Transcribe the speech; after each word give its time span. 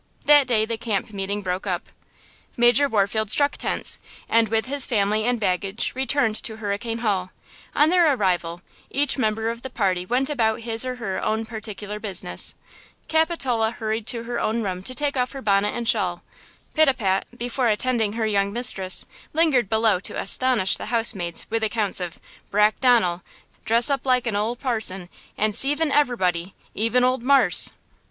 That 0.25 0.47
day 0.47 0.65
the 0.65 0.79
camp 0.79 1.13
meeting 1.13 1.43
broke 1.43 1.67
up. 1.67 1.89
Major 2.57 2.89
Warfield 2.89 3.29
struck 3.29 3.55
tents 3.55 3.99
and 4.27 4.47
with 4.49 4.65
his 4.65 4.87
family 4.87 5.25
and 5.25 5.39
baggage 5.39 5.91
returned 5.93 6.35
to 6.37 6.57
Hurricane 6.57 6.97
Hall. 7.05 7.29
On 7.75 7.91
their 7.91 8.11
arrival, 8.15 8.61
each 8.89 9.19
member 9.19 9.51
of 9.51 9.61
the 9.61 9.69
party 9.69 10.03
went 10.07 10.27
about 10.27 10.61
his 10.61 10.83
or 10.87 10.95
her 10.95 11.23
own 11.23 11.45
particular 11.45 11.99
business. 11.99 12.55
Capitola 13.07 13.69
hurried 13.69 14.07
to 14.07 14.23
her 14.23 14.39
own 14.39 14.63
room 14.63 14.81
to 14.81 14.95
take 14.95 15.15
off 15.15 15.33
her 15.33 15.41
bonnet 15.43 15.75
and 15.75 15.87
shawl. 15.87 16.23
Pitapat, 16.73 17.25
before 17.37 17.67
attending 17.67 18.13
her 18.13 18.25
young 18.25 18.51
mistress, 18.51 19.05
lingered 19.33 19.69
below 19.69 19.99
to 19.99 20.19
astonish 20.19 20.77
the 20.77 20.87
housemaids 20.87 21.45
with 21.51 21.61
accounts 21.63 21.99
of 21.99 22.17
"Brack 22.49 22.79
Donel, 22.79 23.21
dress 23.65 23.87
up 23.91 24.07
like 24.07 24.25
an 24.25 24.35
ole 24.35 24.55
parson, 24.55 25.09
an' 25.37 25.53
'ceiving 25.53 25.91
everybody, 25.91 26.55
even 26.73 27.03
ole 27.03 27.19
Marse!" 27.19 27.73